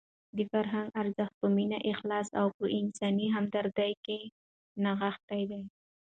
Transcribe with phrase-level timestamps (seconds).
[0.37, 4.19] د فرهنګ ارزښت په مینه، اخلاص او په انساني همدردۍ کې
[4.83, 5.61] نغښتی دی.